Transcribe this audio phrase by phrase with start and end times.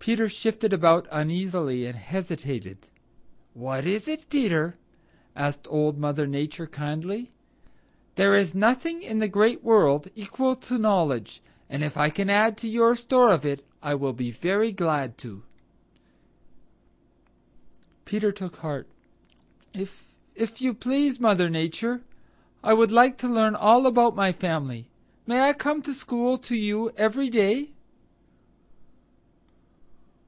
[0.00, 2.78] Peter shifted about uneasily and hesitated.
[3.52, 4.76] "What is it, Peter?"
[5.36, 7.30] asked Old Mother Nature kindly.
[8.14, 12.56] "There is nothing in the Great World equal to knowledge, and if I can add
[12.58, 15.42] to your store of it I will be very glad to."
[18.06, 18.88] Peter took heart.
[19.74, 22.02] "If if you please, Mother Nature,
[22.64, 24.88] I would like to learn all about my family.
[25.26, 27.72] May come to school to you every day?"